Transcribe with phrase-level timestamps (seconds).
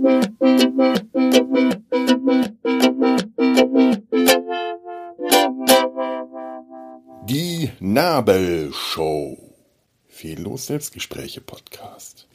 [0.00, 0.08] Die
[7.80, 9.36] Nabelshow.
[10.08, 12.26] Fehllos Selbstgespräche Podcast.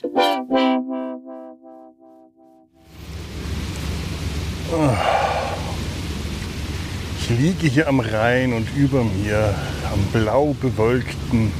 [7.19, 9.55] Ich liege hier am Rhein und über mir
[9.91, 11.51] am blau bewölkten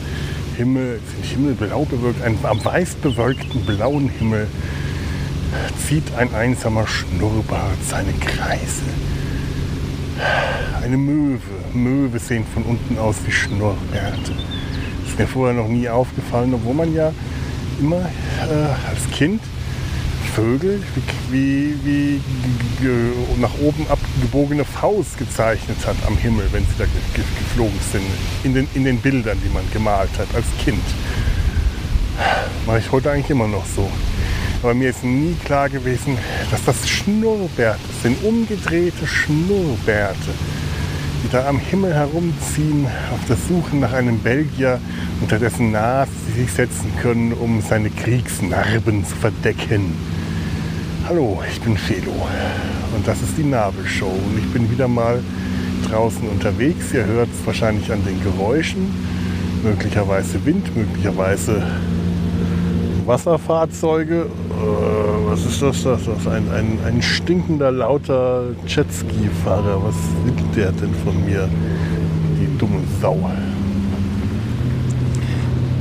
[0.55, 4.47] Himmel, ist Himmel blau bewölkt, am weiß bewölkten blauen Himmel
[5.87, 8.83] zieht ein einsamer Schnurrbart seine Kreise.
[10.81, 11.39] Eine Möwe.
[11.73, 14.31] Möwe sehen von unten aus wie Schnurrbärte.
[15.05, 17.11] Ist mir vorher noch nie aufgefallen, obwohl man ja
[17.79, 19.41] immer äh, als Kind
[20.35, 20.83] Vögel
[21.31, 22.19] wie, wie,
[22.81, 28.03] wie nach oben abgebogene Faust gezeichnet hat am Himmel, wenn sie da geflogen sind,
[28.43, 30.83] in den, in den Bildern, die man gemalt hat als Kind.
[32.65, 33.89] Mache ich heute eigentlich immer noch so.
[34.65, 36.17] Aber mir ist nie klar gewesen,
[36.49, 40.31] dass das Schnurrbärte sind, umgedrehte Schnurrbärte,
[41.23, 44.79] die da am Himmel herumziehen, auf der Suche nach einem Belgier,
[45.21, 49.93] unter dessen Nas sie sich setzen können, um seine Kriegsnarben zu verdecken.
[51.07, 52.27] Hallo, ich bin Felo
[52.95, 55.21] und das ist die Nabelshow und ich bin wieder mal
[55.87, 56.91] draußen unterwegs.
[56.91, 58.91] Ihr hört es wahrscheinlich an den Geräuschen,
[59.61, 61.61] möglicherweise Wind, möglicherweise
[63.05, 64.25] Wasserfahrzeuge.
[64.55, 65.83] Äh, was ist das?
[65.83, 69.83] Das ist ein, ein, ein stinkender, lauter Jetski-Fahrer.
[69.83, 71.49] Was will der denn von mir?
[72.39, 73.29] Die dumme Sau.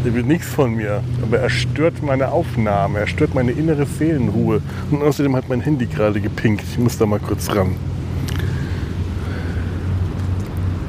[0.05, 4.61] Der will nichts von mir, aber er stört meine Aufnahme, er stört meine innere Seelenruhe.
[4.91, 6.63] Und außerdem hat mein Handy gerade gepinkt.
[6.71, 7.77] Ich muss da mal kurz ran.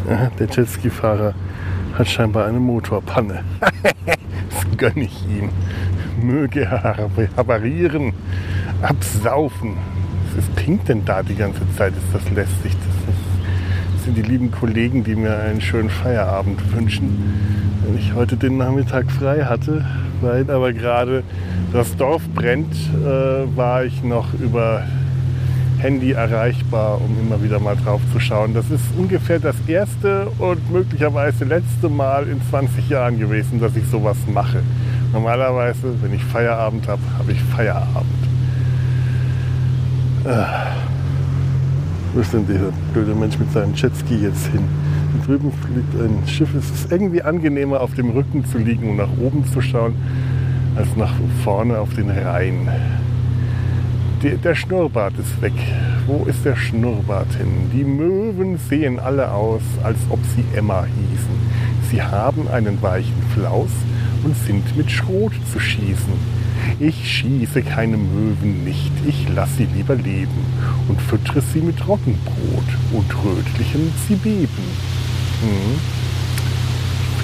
[0.09, 1.33] Ja, der Jetski-Fahrer
[1.97, 3.43] hat scheinbar eine Motorpanne.
[4.05, 5.49] das gönne ich ihm.
[6.21, 8.13] Möge er havarieren,
[8.81, 9.77] absaufen.
[10.35, 11.93] Was pinkt denn da die ganze Zeit?
[11.93, 12.73] Ist das lästig?
[13.95, 18.57] Das sind die lieben Kollegen, die mir einen schönen Feierabend wünschen wenn ich heute den
[18.57, 19.85] Nachmittag frei hatte,
[20.21, 21.23] weil aber gerade
[21.71, 24.83] das Dorf brennt, äh, war ich noch über
[25.77, 28.53] Handy erreichbar, um immer wieder mal drauf zu schauen.
[28.53, 33.85] Das ist ungefähr das erste und möglicherweise letzte Mal in 20 Jahren gewesen, dass ich
[33.85, 34.63] sowas mache.
[35.15, 38.05] Normalerweise, wenn ich Feierabend habe, habe ich Feierabend.
[40.25, 40.43] Äh,
[42.13, 44.67] wo ist denn dieser blöde Mensch mit seinem Jetski jetzt hin?
[45.25, 46.53] drüben fliegt ein Schiff.
[46.53, 49.95] Es ist irgendwie angenehmer, auf dem Rücken zu liegen und nach oben zu schauen,
[50.75, 51.13] als nach
[51.45, 52.67] vorne auf den Rhein.
[54.21, 55.53] Die, der Schnurrbart ist weg.
[56.07, 57.71] Wo ist der Schnurrbart hin?
[57.73, 61.89] Die Möwen sehen alle aus, als ob sie Emma hießen.
[61.89, 63.69] Sie haben einen weichen Flaus
[64.25, 66.13] und sind mit Schrot zu schießen.
[66.79, 70.45] Ich schieße keine Möwen nicht, ich lasse sie lieber leben
[70.89, 74.65] und füttere sie mit Roggenbrot und rötlichem Zibeben.
[75.41, 75.79] Mhm.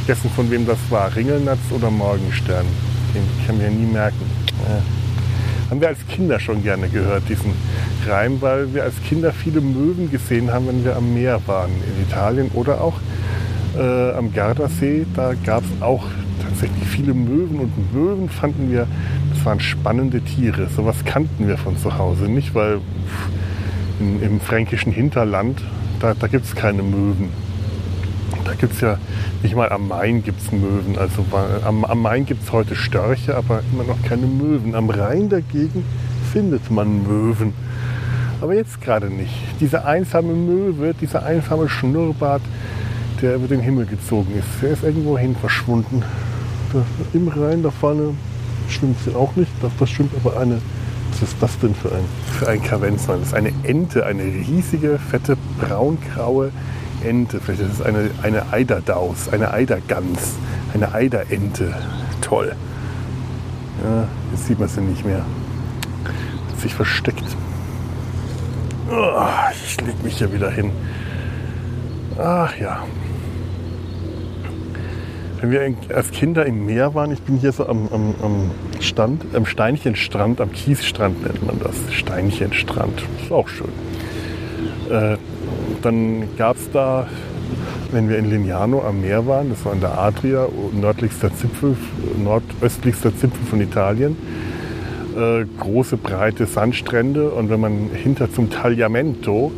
[0.05, 1.13] Vergessen, von wem das war.
[1.15, 2.65] Ringelnatz oder Morgenstern.
[3.13, 4.25] Den kann mir ja nie merken.
[4.67, 4.81] Ja.
[5.69, 7.53] Haben wir als Kinder schon gerne gehört, diesen
[8.07, 11.71] Reim, weil wir als Kinder viele Möwen gesehen haben, wenn wir am Meer waren.
[11.71, 12.99] In Italien oder auch
[13.77, 15.05] äh, am Gardasee.
[15.15, 16.03] Da gab es auch
[16.61, 17.59] tatsächlich viele Möwen.
[17.59, 18.87] Und Möwen fanden wir,
[19.33, 20.67] das waren spannende Tiere.
[20.75, 22.79] Sowas kannten wir von zu Hause nicht, weil
[23.99, 25.61] in, im fränkischen Hinterland,
[25.99, 27.29] da, da gibt es keine Möwen.
[28.45, 28.97] Da gibt es ja,
[29.43, 30.97] nicht mal am Main gibt es Möwen.
[30.97, 31.25] Also
[31.65, 34.75] am, am Main gibt es heute Störche, aber immer noch keine Möwen.
[34.75, 35.83] Am Rhein dagegen
[36.31, 37.53] findet man Möwen.
[38.39, 39.33] Aber jetzt gerade nicht.
[39.59, 42.41] Dieser einsame Möwe, dieser einsame Schnurrbart,
[43.21, 46.03] der über den Himmel gezogen ist, der ist irgendwo hin verschwunden.
[47.13, 48.13] Im Rhein, da vorne
[48.69, 49.51] schwimmt sie auch nicht.
[49.61, 50.61] Da, da schwimmt aber eine.
[51.11, 52.05] Was ist das denn für ein,
[52.39, 53.19] für ein Kavenzmann?
[53.19, 56.51] Das ist eine Ente, eine riesige, fette, braungraue
[57.03, 60.35] Ente, vielleicht ist es eine, eine Eiderdaus, eine Eidergans,
[60.73, 61.73] eine Eiderente.
[62.21, 62.55] Toll.
[63.83, 65.25] Ja, jetzt sieht man sie nicht mehr.
[66.51, 67.23] Hat sich versteckt.
[68.91, 69.23] Oh,
[69.65, 70.71] ich leg mich hier wieder hin.
[72.19, 72.83] Ach ja.
[75.41, 79.25] Wenn wir als Kinder im Meer waren, ich bin hier so am, am, am Stand,
[79.33, 81.75] am Steinchenstrand, am Kiesstrand nennt man das.
[81.91, 83.01] Steinchenstrand.
[83.23, 83.69] Ist auch schön.
[84.91, 85.17] Äh,
[85.81, 87.07] dann gab es da,
[87.91, 90.47] wenn wir in Lignano am Meer waren, das war an der Adria,
[90.79, 91.75] nördlichster Zipfel,
[92.23, 94.15] nordöstlichster Zipfel von Italien,
[95.17, 99.51] äh, große breite Sandstrände und wenn man hinter zum Tagliamento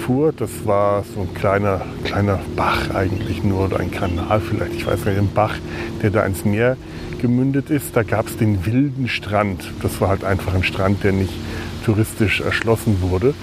[0.00, 4.86] fuhr, das war so ein kleiner, kleiner Bach eigentlich nur oder ein Kanal vielleicht, ich
[4.86, 5.54] weiß nicht, ein Bach,
[6.02, 6.76] der da ins Meer
[7.20, 9.70] gemündet ist, da gab es den wilden Strand.
[9.82, 11.32] Das war halt einfach ein Strand, der nicht
[11.84, 13.34] touristisch erschlossen wurde.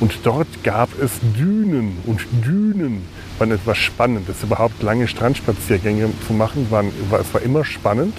[0.00, 3.02] Und dort gab es Dünen und Dünen
[3.38, 4.42] waren etwas Spannendes.
[4.42, 8.14] Überhaupt lange Strandspaziergänge zu machen, waren, war, es war immer spannend,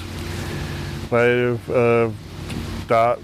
[1.10, 2.08] weil äh,
[2.88, 3.18] da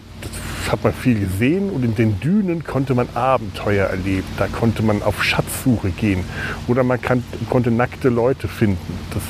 [0.71, 4.27] hat man viel gesehen und in den Dünen konnte man Abenteuer erleben.
[4.38, 6.23] Da konnte man auf Schatzsuche gehen
[6.67, 9.00] oder man kann, konnte nackte Leute finden.
[9.13, 9.23] Das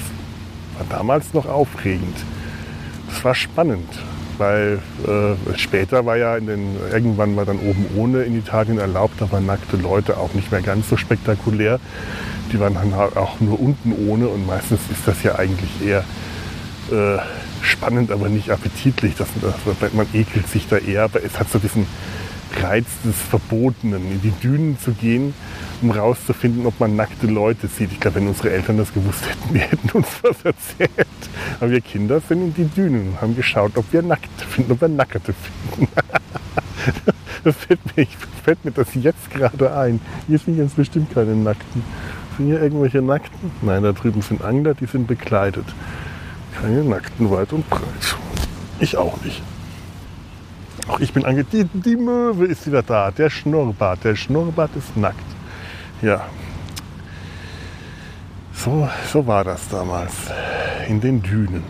[0.77, 2.17] war damals noch aufregend.
[3.09, 3.87] Das war spannend,
[4.37, 9.15] weil äh, später war ja in den, irgendwann war dann oben ohne in Italien erlaubt,
[9.19, 11.79] da waren nackte Leute auch nicht mehr ganz so spektakulär.
[12.51, 16.03] Die waren dann auch nur unten ohne und meistens ist das ja eigentlich eher
[16.91, 17.19] äh,
[17.61, 19.15] spannend, aber nicht appetitlich.
[19.15, 21.85] Das, das, man ekelt sich da eher, aber es hat so diesen
[22.61, 25.33] Reiz des Verbotenen, in die Dünen zu gehen,
[25.81, 27.91] um rauszufinden, ob man nackte Leute sieht.
[27.91, 31.07] Ich glaube, wenn unsere Eltern das gewusst hätten, wir hätten uns was erzählt.
[31.59, 34.81] Aber wir Kinder sind in die Dünen und haben geschaut, ob wir Nackte finden, ob
[34.81, 35.91] wir Nackte finden.
[37.43, 38.07] das fällt mir,
[38.43, 39.99] fällt mir das jetzt gerade ein.
[40.27, 41.83] Hier sind jetzt bestimmt keine Nackten.
[42.37, 43.51] Sind hier irgendwelche Nackten?
[43.61, 45.65] Nein, da drüben sind Angler, die sind bekleidet.
[46.61, 48.17] Keine Nackten weit und breit.
[48.79, 49.41] Ich auch nicht.
[50.87, 51.45] Auch ich bin ange...
[51.45, 53.11] Die, Möwe ist wieder da.
[53.11, 54.03] Der Schnurrbart.
[54.03, 55.23] Der Schnurrbart ist nackt.
[56.01, 56.25] Ja.
[58.53, 60.13] So, so war das damals.
[60.89, 61.63] In den Dünen.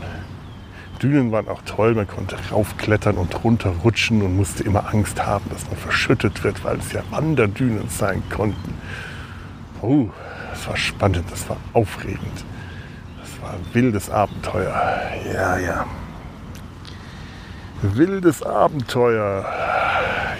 [1.02, 1.94] Dünen waren auch toll.
[1.94, 6.78] Man konnte raufklettern und runterrutschen und musste immer Angst haben, dass man verschüttet wird, weil
[6.78, 8.74] es ja Wanderdünen sein konnten.
[9.82, 10.10] Oh,
[10.50, 12.44] das war spannend, das war aufregend
[13.74, 15.02] wildes Abenteuer.
[15.34, 15.86] Ja, ja.
[17.82, 19.46] Wildes Abenteuer.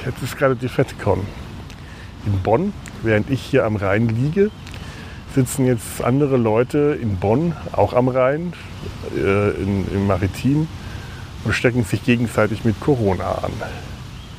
[0.06, 1.26] Jetzt ist gerade die FedCon.
[2.26, 4.52] In Bonn, während ich hier am Rhein liege,
[5.34, 8.54] sitzen jetzt andere Leute in Bonn, auch am Rhein,
[9.16, 10.68] äh, in, im Maritim,
[11.46, 13.52] und stecken sich gegenseitig mit Corona an.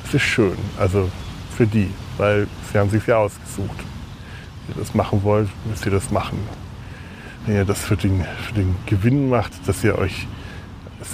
[0.03, 1.09] Das ist schön, also
[1.55, 3.77] für die, weil sie haben sich ja ausgesucht.
[4.67, 6.37] Wenn ihr das machen wollt, müsst ihr das machen
[7.45, 10.27] wenn ihr das für den, für den Gewinn macht, dass ihr euch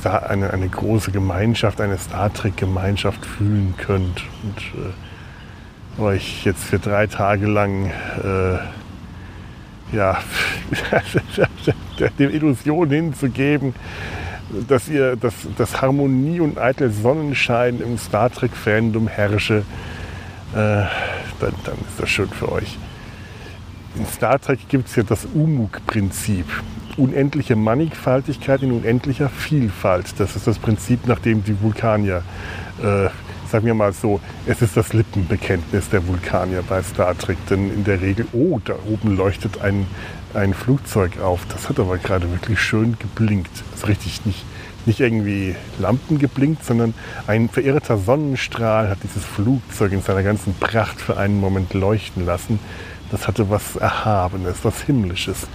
[0.04, 4.62] eine, eine große Gemeinschaft, eine Star Trek-Gemeinschaft fühlen könnt und
[6.00, 7.88] äh, euch jetzt für drei Tage lang
[8.24, 8.58] äh,
[9.96, 10.20] ja,
[12.20, 13.74] der Illusion hinzugeben,
[14.68, 19.64] dass ihr dass, dass Harmonie und eitel Sonnenschein im Star Trek-Fandom herrsche,
[20.54, 22.78] äh, dann, dann ist das schön für euch.
[23.98, 26.46] In Star Trek gibt es ja das Umug-Prinzip.
[26.98, 30.20] Unendliche Mannigfaltigkeit in unendlicher Vielfalt.
[30.20, 32.22] Das ist das Prinzip, nach dem die Vulkanier,
[32.80, 33.10] äh,
[33.50, 37.38] sagen wir mal so, es ist das Lippenbekenntnis der Vulkanier bei Star Trek.
[37.50, 39.88] Denn in der Regel, oh, da oben leuchtet ein,
[40.36, 41.48] ein Flugzeug auf.
[41.50, 43.64] Das hat aber gerade wirklich schön geblinkt.
[43.72, 44.46] Das ist richtig nicht,
[44.86, 46.94] nicht irgendwie Lampen geblinkt, sondern
[47.26, 52.60] ein verirrter Sonnenstrahl hat dieses Flugzeug in seiner ganzen Pracht für einen Moment leuchten lassen.
[53.12, 55.48] Das hatte was Erhabenes, was Himmlisches.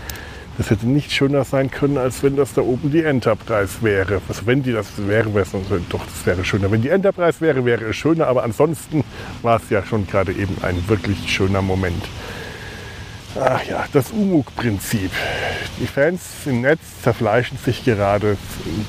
[0.58, 4.20] Das hätte nicht schöner sein können, als wenn das da oben die Enterprise wäre.
[4.28, 5.52] Also wenn die das wäre, wäre es
[5.88, 6.70] doch, das wäre schöner.
[6.70, 8.26] Wenn die Enterprise wäre, wäre es schöner.
[8.26, 9.02] Aber ansonsten
[9.40, 12.04] war es ja schon gerade eben ein wirklich schöner Moment.
[13.40, 15.10] Ach ja, das Umug-Prinzip.
[15.80, 18.36] Die Fans im Netz zerfleischen sich gerade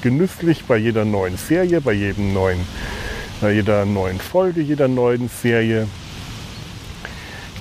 [0.02, 2.60] genüsslich bei jeder neuen Serie, bei jedem neuen,
[3.40, 5.88] bei jeder neuen Folge, jeder neuen Serie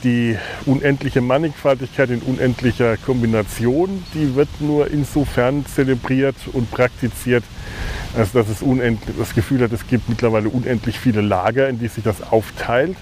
[0.04, 7.44] die unendliche Mannigfaltigkeit in unendlicher Kombination, die wird nur insofern zelebriert und praktiziert,
[8.16, 8.62] als dass es
[9.18, 12.96] das Gefühl hat, es gibt mittlerweile unendlich viele Lager, in die sich das aufteilt.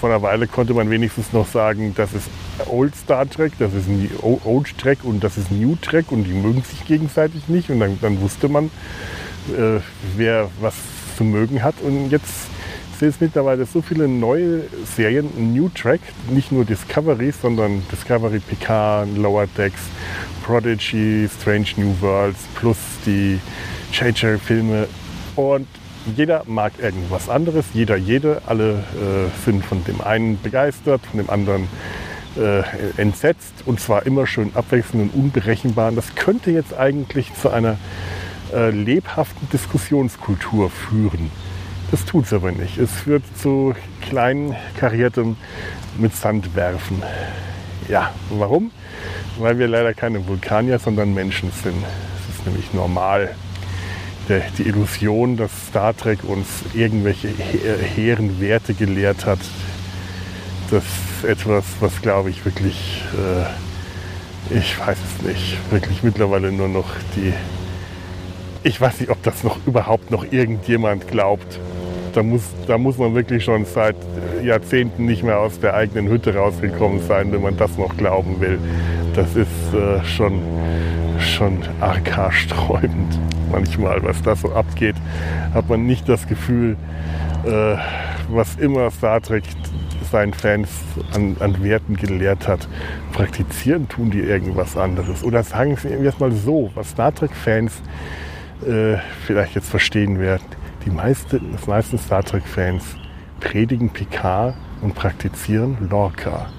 [0.00, 2.28] Vor einer Weile konnte man wenigstens noch sagen, das ist
[2.66, 3.86] Old Star Trek, das ist
[4.22, 7.70] Old Trek und das ist New Trek und die mögen sich gegenseitig nicht.
[7.70, 8.66] Und dann, dann wusste man,
[9.56, 9.80] äh,
[10.16, 10.74] wer was
[11.16, 11.74] zu mögen hat.
[11.80, 12.48] Und jetzt
[12.98, 14.62] sehe es mittlerweile so viele neue
[14.96, 19.82] Serien, New Track, nicht nur Discovery, sondern Discovery PK, Lower Decks,
[20.44, 23.38] Prodigy, Strange New Worlds, plus die
[23.92, 24.88] JJ-Filme.
[25.36, 25.66] Und
[26.16, 28.42] jeder mag irgendwas anderes, jeder, jede.
[28.46, 31.68] Alle äh, sind von dem einen begeistert, von dem anderen
[32.36, 32.62] äh,
[33.00, 33.54] entsetzt.
[33.64, 35.92] Und zwar immer schön abwechselnd und unberechenbar.
[35.92, 37.76] Das könnte jetzt eigentlich zu einer
[38.54, 41.30] äh, lebhaften Diskussionskultur führen.
[41.90, 42.78] Das tut es aber nicht.
[42.78, 45.36] Es führt zu kleinen kariertem
[45.98, 47.02] mit Sand werfen.
[47.88, 48.70] Ja, warum?
[49.38, 51.76] Weil wir leider keine Vulkanier, sondern Menschen sind.
[52.18, 53.34] Es ist nämlich normal.
[54.58, 59.40] Die Illusion, dass Star Trek uns irgendwelche hehren Werte gelehrt hat,
[60.70, 66.68] das ist etwas, was glaube ich wirklich, äh, ich weiß es nicht, wirklich mittlerweile nur
[66.68, 67.34] noch die,
[68.62, 71.60] ich weiß nicht, ob das noch überhaupt noch irgendjemand glaubt
[72.14, 73.96] da muss, da muss man wirklich schon seit
[74.42, 78.58] Jahrzehnten nicht mehr aus der eigenen Hütte rausgekommen sein, wenn man das noch glauben will.
[79.14, 80.40] Das ist äh, schon,
[81.18, 83.18] schon arg haarsträubend
[83.50, 84.96] manchmal, was da so abgeht.
[85.52, 86.76] Hat man nicht das Gefühl,
[87.44, 87.76] äh,
[88.28, 89.44] was immer Star Trek
[90.10, 90.68] seinen Fans
[91.14, 92.68] an, an, Werten gelehrt hat,
[93.12, 95.24] praktizieren tun die irgendwas anderes.
[95.24, 97.72] Oder sagen Sie jetzt mal so, was Star Trek-Fans
[98.66, 100.44] äh, vielleicht jetzt verstehen werden.
[100.84, 102.96] Die meisten, meisten Star Trek-Fans
[103.40, 106.50] predigen Picard und praktizieren Lorca.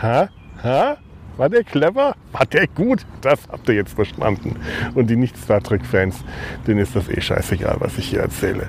[0.00, 0.28] Ha?
[0.62, 0.96] Ha?
[1.36, 2.14] War der clever?
[2.32, 3.04] War der gut?
[3.20, 4.56] Das habt ihr jetzt verstanden.
[4.94, 6.24] Und die Nicht-Star Trek-Fans,
[6.66, 8.68] denen ist das eh scheißegal, was ich hier erzähle.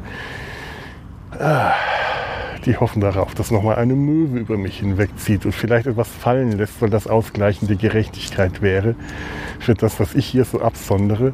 [1.38, 1.74] Ah
[2.66, 6.82] die hoffen darauf, dass nochmal eine Möwe über mich hinwegzieht und vielleicht etwas fallen lässt,
[6.82, 8.96] weil das ausgleichende Gerechtigkeit wäre.
[9.60, 11.34] Für das, was ich hier so absondere,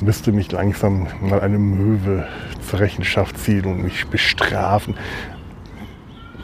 [0.00, 2.26] müsste mich langsam mal eine Möwe
[2.68, 4.94] zur Rechenschaft ziehen und mich bestrafen.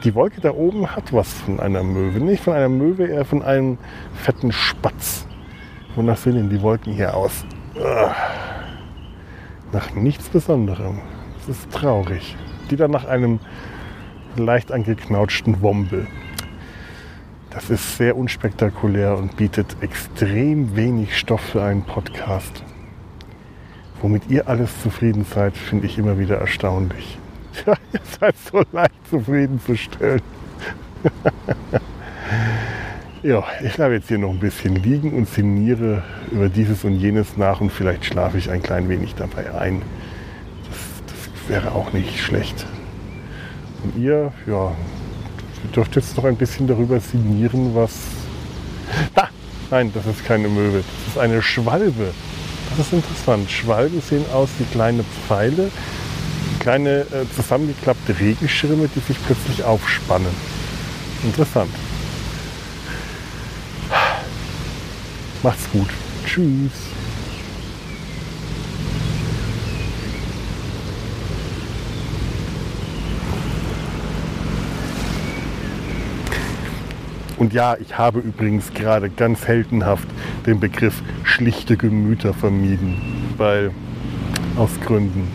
[0.03, 2.19] Die Wolke da oben hat was von einer Möwe.
[2.19, 3.77] Nicht von einer Möwe, eher von einem
[4.15, 5.25] fetten Spatz.
[5.95, 7.45] Wonach sehen denn die Wolken hier aus?
[9.71, 10.99] Nach nichts Besonderem.
[11.41, 12.35] Es ist traurig.
[12.69, 13.39] Die dann nach einem
[14.43, 16.07] leicht angeknautschten Wombel.
[17.55, 22.65] Das ist sehr unspektakulär und bietet extrem wenig Stoff für einen Podcast.
[24.01, 27.17] Womit ihr alles zufrieden seid, finde ich immer wieder erstaunlich.
[27.65, 30.21] Ja, ihr seid so leicht zufriedenzustellen.
[33.23, 37.37] ja, ich bleibe jetzt hier noch ein bisschen liegen und sinniere über dieses und jenes
[37.37, 39.83] nach und vielleicht schlafe ich ein klein wenig dabei ein.
[40.69, 42.65] Das, das wäre auch nicht schlecht.
[43.83, 44.71] Und ihr, ja,
[45.63, 47.91] ihr dürft jetzt noch ein bisschen darüber sinnieren, was...
[49.15, 49.27] Ah,
[49.71, 52.13] nein, das ist keine Möwe, das ist eine Schwalbe.
[52.69, 53.49] Das ist interessant.
[53.49, 55.69] Schwalben sehen aus wie kleine Pfeile,
[56.59, 60.33] kleine äh, zusammengeklappte Regenschirme, die sich plötzlich aufspannen.
[61.23, 61.71] Interessant.
[65.43, 65.89] Macht's gut.
[66.25, 66.71] Tschüss.
[77.45, 80.07] Und ja, ich habe übrigens gerade ganz heldenhaft
[80.47, 82.95] den Begriff schlichte Gemüter vermieden,
[83.37, 83.69] weil
[84.57, 85.27] aus Gründen.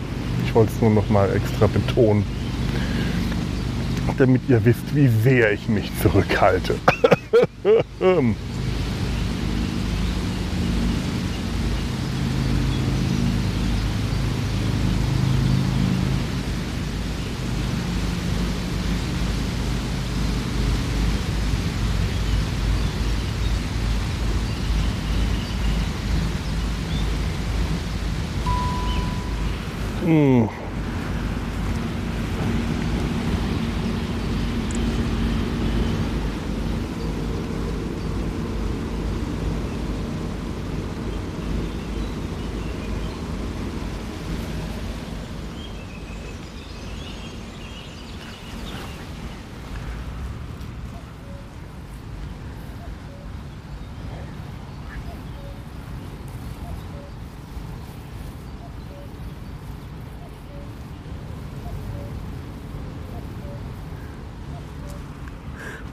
[0.43, 2.25] Ich wollte es nur noch mal extra betonen,
[4.17, 6.75] damit ihr wisst, wie sehr ich mich zurückhalte.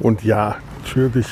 [0.08, 1.26] Und ja, natürlich,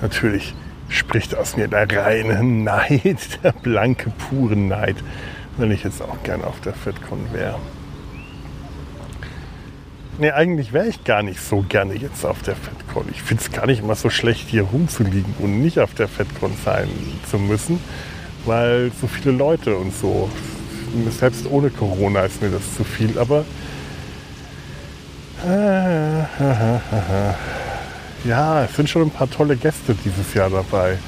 [0.00, 0.54] natürlich
[0.88, 4.96] spricht aus mir der reine Neid, der blanke, pure Neid,
[5.58, 7.58] wenn ich jetzt auch gerne auf der FedCon wäre.
[10.16, 13.04] Nee, eigentlich wäre ich gar nicht so gerne jetzt auf der FedCon.
[13.10, 16.52] Ich finde es gar nicht mal so schlecht, hier rumzuliegen und nicht auf der FedCon
[16.64, 16.88] sein
[17.30, 17.78] zu müssen,
[18.46, 20.30] weil so viele Leute und so.
[21.10, 23.44] Selbst ohne Corona ist mir das zu viel, aber
[28.24, 30.98] ja, es sind schon ein paar tolle Gäste dieses Jahr dabei.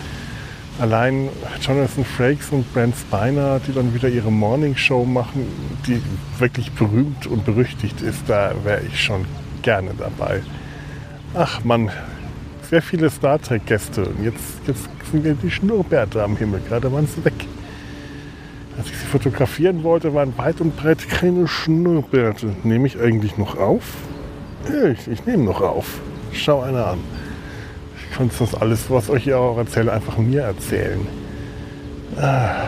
[0.80, 1.28] Allein
[1.60, 5.46] Jonathan Frakes und Brent Spiner, die dann wieder ihre Morning Show machen,
[5.86, 6.00] die
[6.38, 9.24] wirklich berühmt und berüchtigt ist, da wäre ich schon
[9.62, 10.42] gerne dabei.
[11.34, 11.90] Ach man,
[12.68, 14.04] sehr viele Star Trek Gäste.
[14.04, 16.60] Und jetzt, jetzt sind die Schnurrbärte am Himmel.
[16.68, 17.34] Gerade waren sie weg.
[18.76, 22.54] Als ich sie fotografieren wollte, waren weit und breit keine Schnurrbärte.
[22.62, 23.82] Nehme ich eigentlich noch auf?
[24.68, 26.00] Ich, ich nehme noch auf.
[26.32, 26.98] Schau einer an.
[27.96, 31.06] Ich kann das alles, was euch hier auch erzähle, einfach mir erzählen.
[32.16, 32.66] Ah.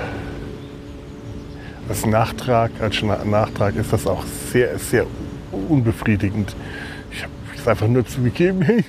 [1.88, 5.06] Als Nachtrag, als Nachtrag ist das auch sehr, sehr
[5.68, 6.54] unbefriedigend.
[7.10, 8.62] Ich habe es einfach nur zugegeben,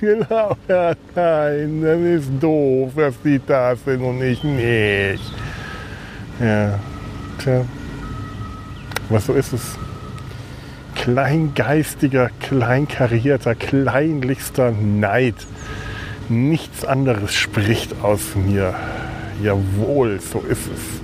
[0.68, 5.34] ja, nein, das ist doof, dass die da sind und ich nicht.
[6.40, 6.78] Ja,
[7.42, 7.64] tja,
[9.08, 9.76] Aber so ist es.
[11.02, 15.34] Kleingeistiger, kleinkarierter, kleinlichster Neid.
[16.28, 18.72] Nichts anderes spricht aus mir.
[19.42, 21.02] Jawohl, so ist es.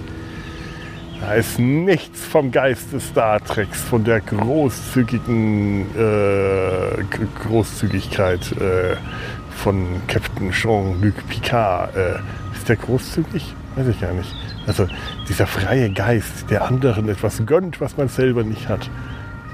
[1.21, 7.03] Da ist nichts vom Geist des Star Treks, von der großzügigen äh,
[7.43, 8.95] Großzügigkeit äh,
[9.51, 11.97] von Captain Jean-Luc Picard.
[11.97, 12.21] Äh,
[12.55, 13.53] ist der großzügig?
[13.75, 14.33] Weiß ich gar nicht.
[14.65, 14.87] Also
[15.29, 18.89] dieser freie Geist, der anderen etwas gönnt, was man selber nicht hat.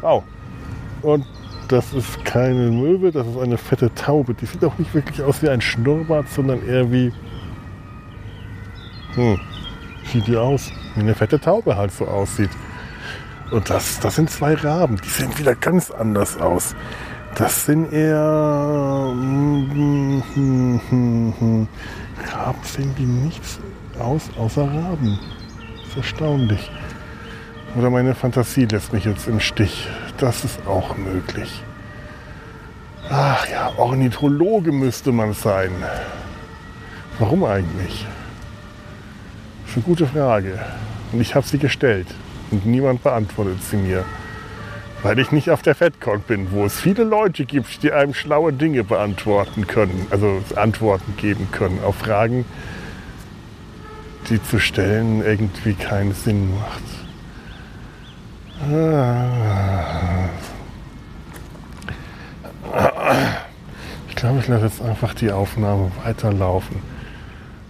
[0.02, 0.22] Wow.
[1.04, 1.26] Und
[1.68, 4.32] das ist keine Möwe, das ist eine fette Taube.
[4.34, 7.12] Die sieht auch nicht wirklich aus wie ein Schnurrbart, sondern eher wie...
[9.14, 9.38] Hm,
[10.10, 10.72] sieht die aus?
[10.94, 12.50] Wie eine fette Taube halt so aussieht.
[13.50, 16.74] Und das, das sind zwei Raben, die sehen wieder ganz anders aus.
[17.34, 18.18] Das sind eher.
[22.32, 23.60] Raben sehen die nichts
[23.98, 25.18] aus außer Raben.
[25.80, 26.70] Das ist erstaunlich.
[27.76, 29.88] Oder meine Fantasie lässt mich jetzt im Stich.
[30.18, 31.62] Das ist auch möglich.
[33.10, 35.72] Ach ja, Ornithologe müsste man sein.
[37.18, 38.06] Warum eigentlich?
[39.62, 40.58] Das ist eine gute Frage.
[41.12, 42.06] Und ich habe sie gestellt.
[42.50, 44.04] Und niemand beantwortet sie mir
[45.04, 48.54] weil ich nicht auf der FedCon bin, wo es viele Leute gibt, die einem schlaue
[48.54, 52.46] Dinge beantworten können, also Antworten geben können auf Fragen,
[54.30, 57.03] die zu stellen irgendwie keinen Sinn macht.
[64.08, 66.76] Ich glaube, ich lasse jetzt einfach die Aufnahme weiterlaufen.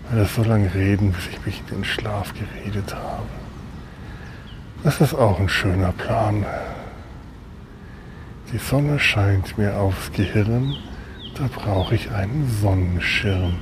[0.09, 3.27] Weil das so lange reden, bis ich mich in den Schlaf geredet habe.
[4.83, 6.45] Das ist auch ein schöner Plan.
[8.53, 10.77] Die Sonne scheint mir aufs Gehirn,
[11.37, 13.55] da brauche ich einen Sonnenschirm.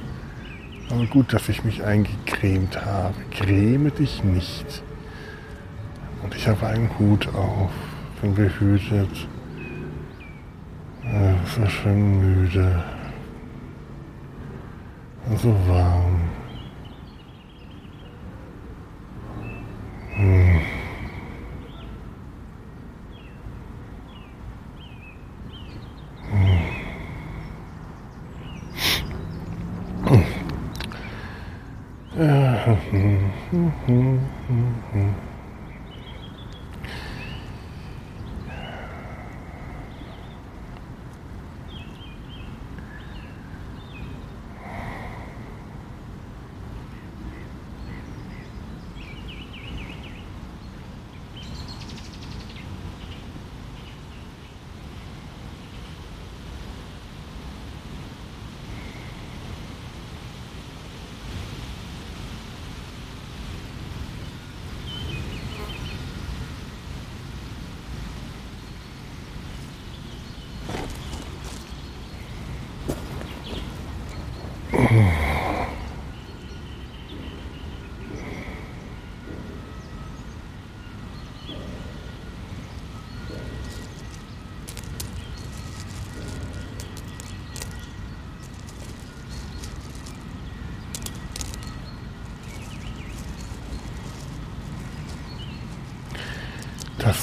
[0.90, 3.14] Aber gut, dass ich mich eingecremt habe.
[3.30, 4.82] Creme dich nicht.
[6.22, 7.70] Und ich habe einen Hut auf,
[8.20, 9.28] bin behütet.
[11.04, 12.82] Äh, so schön müde.
[15.28, 16.21] Und so warm.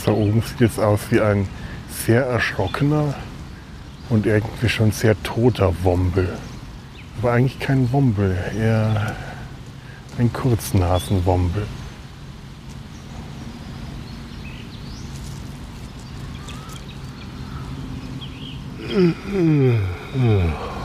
[0.09, 1.47] Da oben sieht es aus wie ein
[1.87, 3.13] sehr erschrockener
[4.09, 6.35] und irgendwie schon sehr toter Wombel.
[7.19, 9.15] Aber eigentlich kein Wombel, eher
[10.17, 11.67] ein Kurznasenwombel.
[18.89, 20.53] Mm-hmm.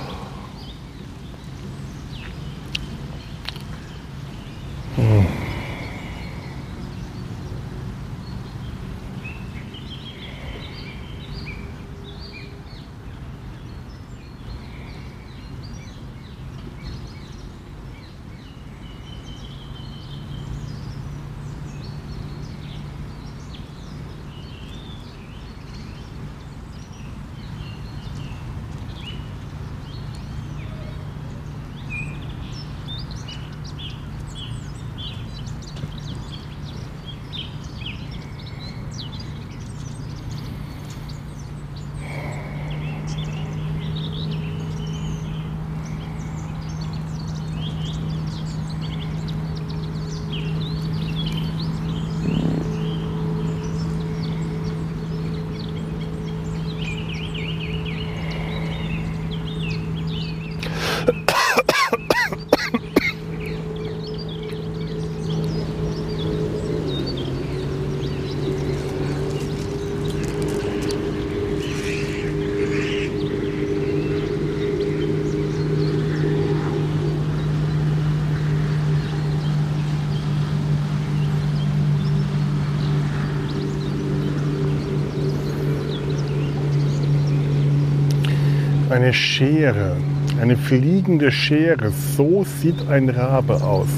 [89.04, 89.96] eine Schere,
[90.40, 91.90] eine fliegende Schere.
[92.16, 93.88] So sieht ein Rabe aus,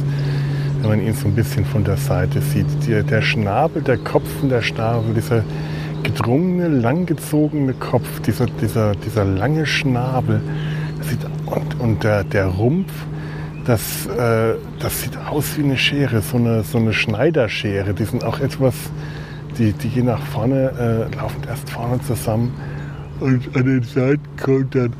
[0.81, 2.67] wenn man ihn so ein bisschen von der Seite sieht.
[2.89, 5.45] Der, der Schnabel, der Kopf und der Schnabel, dieser
[6.03, 10.41] gedrungene, langgezogene Kopf, dieser, dieser, dieser lange Schnabel
[11.03, 12.93] sieht, und, und der, der Rumpf,
[13.65, 17.95] das, äh, das sieht aus wie eine Schere, so eine, so eine Schneiderschere.
[17.95, 18.75] Die sind auch etwas,
[19.57, 22.53] die, die gehen nach vorne, äh, laufen erst vorne zusammen
[23.21, 24.93] und an den Seiten kommt dann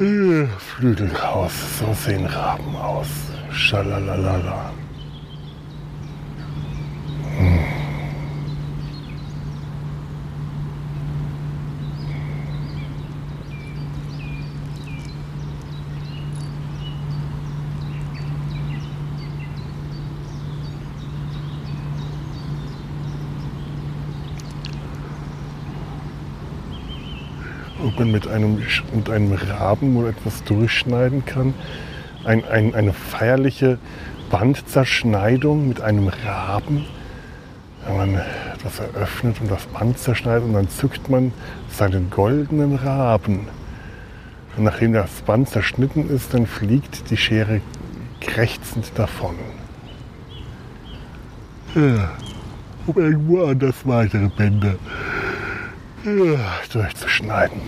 [0.00, 1.52] äh, Flügel raus.
[1.78, 3.08] So sehen Raben aus.
[3.50, 4.72] Schalalalala.
[7.38, 7.82] Hm.
[27.92, 28.62] Ob man mit einem,
[28.94, 31.54] mit einem Raben wohl etwas durchschneiden kann.
[32.24, 33.78] Ein, ein, eine feierliche
[34.30, 36.86] Bandzerschneidung mit einem Raben.
[37.86, 38.20] Wenn man
[38.62, 41.32] das eröffnet und das Band zerschneidet und dann zückt man
[41.68, 43.48] seinen goldenen Raben.
[44.56, 47.60] Und nachdem das Band zerschnitten ist, dann fliegt die Schere
[48.20, 49.34] krächzend davon.
[51.74, 52.10] Ja,
[52.86, 54.74] um irgendwo anders weitere Bänder
[56.72, 57.60] durchzuschneiden.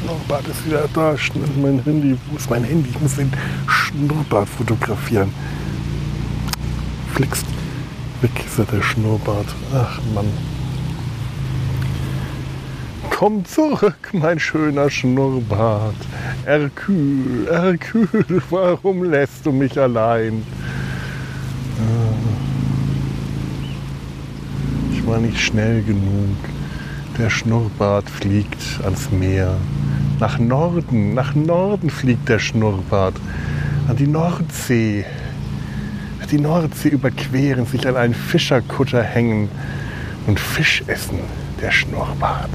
[0.00, 1.14] Schnurrbart ist wieder da.
[1.60, 2.90] Mein Handy, wo ist mein Handy?
[2.90, 3.32] Ich muss den
[3.66, 5.32] Schnurrbart fotografieren.
[7.14, 7.44] Flixt.
[8.22, 9.46] Weg ist ja der Schnurrbart.
[9.74, 10.26] Ach Mann.
[13.10, 15.94] Komm zurück, mein schöner Schnurrbart.
[16.44, 20.42] Herkül, Herkül, warum lässt du mich allein?
[24.92, 26.36] Ich war nicht schnell genug.
[27.18, 29.56] Der Schnurrbart fliegt ans Meer.
[30.20, 33.14] Nach Norden, nach Norden fliegt der Schnurrbart.
[33.88, 35.06] An die Nordsee.
[36.30, 39.48] Die Nordsee überqueren, sich an einen Fischerkutter hängen
[40.26, 41.20] und Fisch essen,
[41.62, 42.50] der Schnurrbart.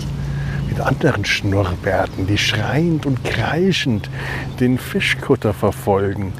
[0.70, 4.12] Mit anderen Schnurrbärten, die schreiend und kreischend
[4.60, 6.34] den Fischkutter verfolgen.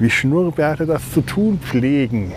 [0.00, 2.32] Wie Schnurrbärte das zu tun pflegen.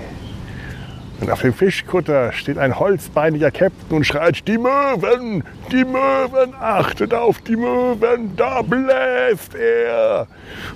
[1.22, 7.14] Und auf dem Fischkutter steht ein holzbeiniger Käpt'n und schreit, die Möwen, die Möwen, achtet
[7.14, 10.28] auf die Möwen, da bläst er,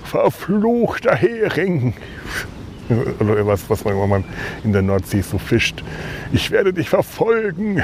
[0.04, 1.94] verfluchter Hering.
[3.18, 4.24] Oder was, was man, man
[4.62, 5.82] in der Nordsee so fischt.
[6.30, 7.82] Ich werde dich verfolgen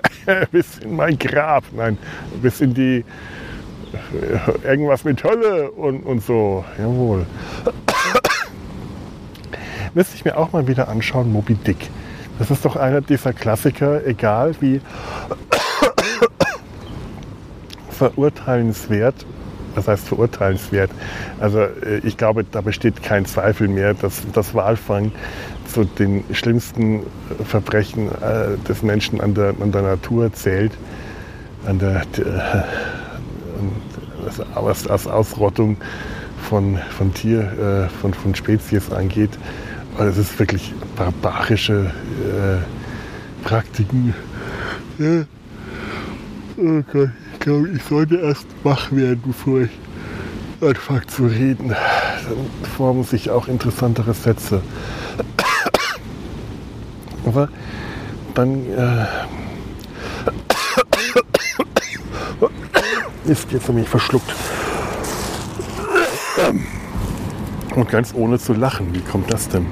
[0.50, 1.96] bis in mein Grab, nein,
[2.42, 3.04] bis in die,
[4.64, 7.24] irgendwas mit Hölle und, und so, jawohl.
[9.94, 11.90] Müsste ich mir auch mal wieder anschauen, Moby Dick.
[12.38, 14.80] Das ist doch einer dieser Klassiker, egal wie
[17.90, 19.26] verurteilenswert.
[19.74, 20.90] Was heißt verurteilenswert?
[21.38, 25.12] Also äh, ich glaube, da besteht kein Zweifel mehr, dass das Walfang
[25.66, 27.02] zu den schlimmsten
[27.44, 30.72] Verbrechen äh, des Menschen an der, an der Natur zählt.
[31.66, 32.02] An der,
[34.54, 35.76] was als Ausrottung
[36.48, 39.30] von, von Tier, äh, von, von Spezies angeht.
[40.00, 41.92] Weil es ist wirklich barbarische
[42.24, 44.14] äh, Praktiken.
[44.98, 45.24] Ja.
[46.56, 49.70] Oh Gott, ich glaube, ich sollte erst wach werden, bevor ich
[50.62, 51.68] anfange zu reden.
[51.68, 54.62] Dann formen sich auch interessantere Sätze.
[57.26, 57.50] Aber
[58.32, 59.04] dann äh,
[63.30, 64.34] ist jetzt nämlich verschluckt.
[67.74, 68.94] Und ganz ohne zu lachen.
[68.94, 69.66] Wie kommt das denn?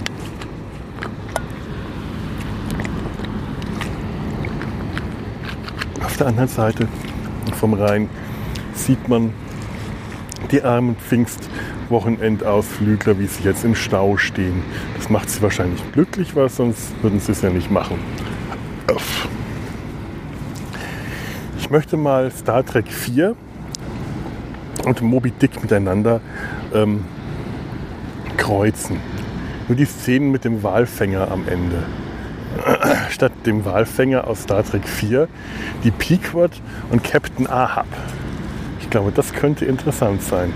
[6.18, 6.88] Der anderen Seite
[7.58, 8.08] vom Rhein
[8.74, 9.32] sieht man
[10.50, 14.62] die armen Pfingstwochenendausflügler, wie sie jetzt im Stau stehen.
[14.96, 17.98] Das macht sie wahrscheinlich glücklich, weil sonst würden sie es ja nicht machen.
[21.58, 23.34] Ich möchte mal Star Trek 4
[24.86, 26.20] und Moby Dick miteinander
[26.72, 27.04] ähm,
[28.38, 28.98] kreuzen.
[29.68, 31.82] Nur die Szenen mit dem Walfänger am Ende.
[33.10, 35.28] Statt dem Walfänger aus Star Trek 4
[35.84, 36.52] die Pequod
[36.90, 37.86] und Captain Ahab.
[38.80, 40.52] Ich glaube, das könnte interessant sein.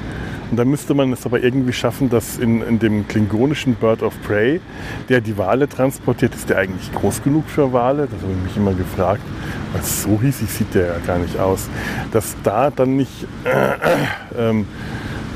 [0.53, 4.13] Und dann müsste man es aber irgendwie schaffen, dass in, in dem klingonischen Bird of
[4.23, 4.61] Prey,
[5.09, 8.07] der die Wale transportiert, ist der eigentlich groß genug für Wale?
[8.07, 9.23] Das habe ich mich immer gefragt.
[9.73, 11.71] Weil so riesig sieht der ja gar nicht aus.
[12.13, 14.65] Dass da dann nicht äh, äh,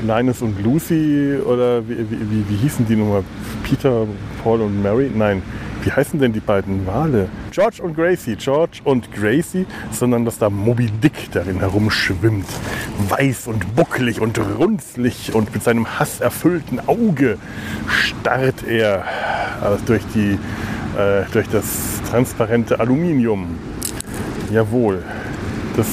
[0.06, 3.24] Linus und Lucy oder wie, wie, wie, wie hießen die nochmal?
[3.64, 4.06] Peter,
[4.44, 5.10] Paul und Mary?
[5.14, 5.42] Nein,
[5.86, 7.28] wie heißen denn die beiden Wale?
[7.52, 12.48] George und Gracie, George und Gracie, sondern dass da Moby Dick darin herumschwimmt.
[13.08, 17.38] Weiß und bucklig und runzlig und mit seinem hasserfüllten Auge
[17.88, 19.04] starrt er
[19.62, 20.40] äh, durch, die,
[20.98, 21.64] äh, durch das
[22.10, 23.56] transparente Aluminium.
[24.50, 25.04] Jawohl,
[25.76, 25.86] das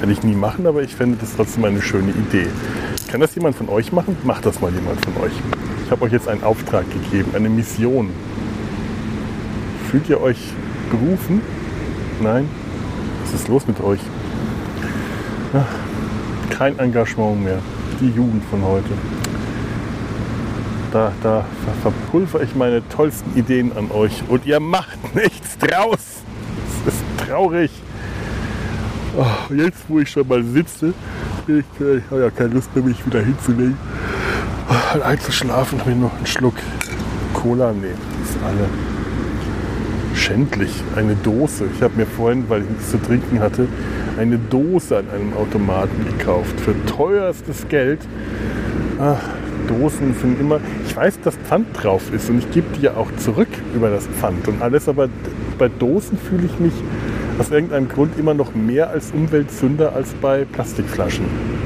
[0.00, 2.48] werde ich nie machen, aber ich fände das trotzdem eine schöne Idee.
[3.10, 4.14] Kann das jemand von euch machen?
[4.24, 5.32] Macht das mal jemand von euch.
[5.86, 8.10] Ich habe euch jetzt einen Auftrag gegeben, eine Mission.
[9.90, 10.52] Fühlt ihr euch
[10.90, 11.40] berufen?
[12.20, 12.46] Nein?
[13.22, 14.00] Was ist los mit euch?
[16.50, 17.58] Kein Engagement mehr.
[17.98, 18.90] Die Jugend von heute.
[20.92, 21.44] Da, da
[21.82, 26.22] verpulver ich meine tollsten Ideen an euch und ihr macht nichts draus.
[26.86, 27.70] Es ist traurig.
[29.16, 30.92] Oh, jetzt, wo ich schon mal sitze,
[31.46, 33.78] ich, ich habe ja keine Lust mehr, mich wieder hinzulegen.
[34.68, 36.56] Oh, einzuschlafen, habe ich noch einen Schluck
[37.32, 37.72] Cola.
[37.72, 37.88] Nee,
[38.22, 38.68] ist alle
[40.28, 40.82] schändlich.
[40.94, 41.64] Eine Dose.
[41.74, 43.66] Ich habe mir vorhin, weil ich nichts zu trinken hatte,
[44.18, 46.60] eine Dose an einem Automaten gekauft.
[46.60, 48.00] Für teuerstes Geld.
[49.00, 49.20] Ach,
[49.66, 50.60] Dosen sind immer.
[50.86, 54.06] Ich weiß, dass Pfand drauf ist und ich gebe die ja auch zurück über das
[54.06, 55.08] Pfand und alles, aber
[55.58, 56.74] bei Dosen fühle ich mich
[57.38, 61.24] aus irgendeinem Grund immer noch mehr als Umweltsünder als bei Plastikflaschen.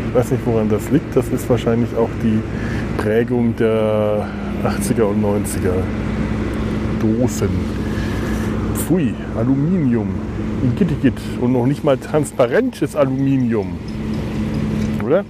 [0.08, 1.16] Ich weiß nicht, woran das liegt.
[1.16, 2.40] Das ist wahrscheinlich auch die
[3.02, 4.26] Prägung der
[4.64, 5.72] 80er und 90er
[7.00, 7.81] Dosen.
[8.92, 10.08] Pfui, Aluminium.
[10.78, 11.14] Gittigit.
[11.40, 13.78] Und noch nicht mal transparentes Aluminium.
[15.02, 15.24] Oder?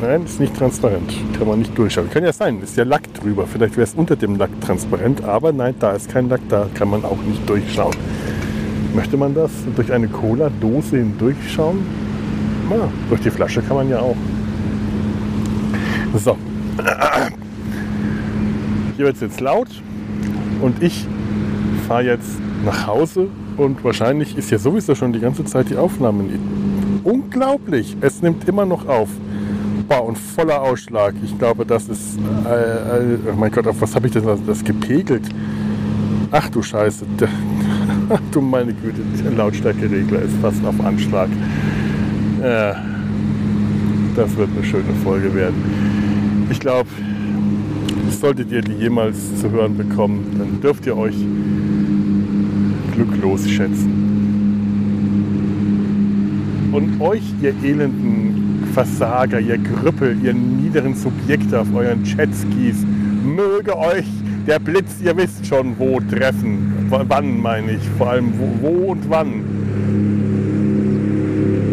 [0.00, 1.12] Nein, ist nicht transparent.
[1.36, 2.08] Kann man nicht durchschauen.
[2.08, 3.46] Kann ja sein, ist ja Lack drüber.
[3.46, 6.88] Vielleicht wäre es unter dem Lack transparent, aber nein, da ist kein Lack, da kann
[6.88, 7.94] man auch nicht durchschauen.
[8.94, 11.80] Möchte man das durch eine Cola-Dose hindurchschauen?
[12.70, 14.16] Ja, durch die Flasche kann man ja auch.
[16.16, 16.38] So.
[18.96, 19.68] Hier wird es jetzt laut
[20.62, 21.06] und ich
[21.86, 26.24] fahre jetzt nach Hause und wahrscheinlich ist ja sowieso schon die ganze Zeit die Aufnahme.
[27.04, 29.08] Unglaublich, es nimmt immer noch auf.
[29.88, 31.14] Boah, und voller Ausschlag.
[31.22, 32.18] Ich glaube, das ist.
[32.46, 35.24] Äh, äh, oh mein Gott, auf was habe ich denn das, das gepegelt?
[36.30, 37.04] Ach du Scheiße.
[38.32, 41.30] Du meine Güte, der Lautstärkeregler ist fast auf Anschlag.
[42.42, 42.74] Äh,
[44.14, 46.46] das wird eine schöne Folge werden.
[46.50, 46.88] Ich glaube,
[48.10, 51.16] solltet ihr die jemals zu hören bekommen, dann dürft ihr euch
[52.94, 54.14] glücklos schätzen.
[56.72, 62.84] Und euch, ihr elenden Versager, ihr Grüppel, ihr niederen Subjekte auf euren Jetskis,
[63.24, 64.06] möge euch
[64.46, 66.72] der Blitz, ihr wisst schon, wo treffen.
[66.90, 69.42] Wann meine ich, vor allem wo, wo und wann.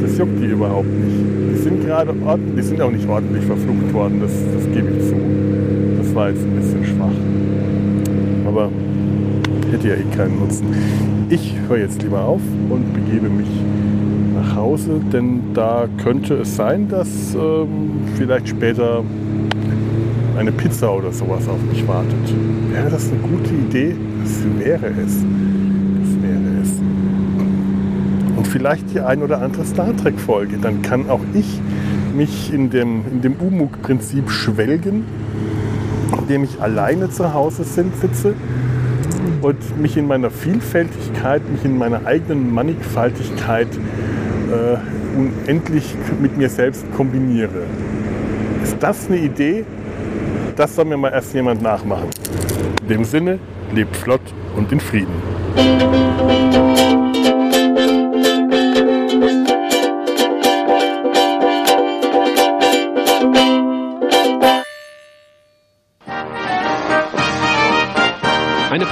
[0.02, 1.18] Das juckt die überhaupt nicht.
[1.54, 5.10] Die sind gerade ordentlich, die sind auch nicht ordentlich verflucht worden, das, das gebe ich
[5.10, 5.16] zu.
[5.98, 7.12] Das war jetzt ein bisschen schwach.
[8.48, 8.70] Aber
[9.72, 10.66] hätte ja eh keinen Nutzen.
[11.30, 13.48] Ich höre jetzt lieber auf und begebe mich
[14.36, 19.04] nach Hause, denn da könnte es sein, dass ähm, vielleicht später
[20.38, 22.14] eine Pizza oder sowas auf mich wartet.
[22.72, 23.96] Wäre das eine gute Idee?
[24.24, 25.18] Das wäre es.
[25.20, 26.70] Das wäre es.
[28.36, 30.58] Und vielleicht die ein oder andere Star Trek-Folge.
[30.58, 31.60] Dann kann auch ich
[32.16, 35.06] mich in dem, in dem Umug-Prinzip schwelgen,
[36.18, 38.34] indem ich alleine zu Hause sitze
[39.42, 43.68] und mich in meiner Vielfältigkeit, mich in meiner eigenen Mannigfaltigkeit
[44.52, 44.78] äh,
[45.18, 47.64] unendlich mit mir selbst kombiniere.
[48.64, 49.66] Ist das eine Idee?
[50.56, 52.10] Das soll mir mal erst jemand nachmachen.
[52.84, 53.40] In dem Sinne,
[53.74, 54.22] lebt flott
[54.56, 55.14] und in Frieden.